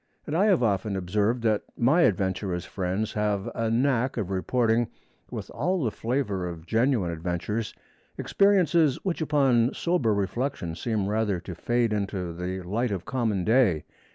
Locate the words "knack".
3.69-4.17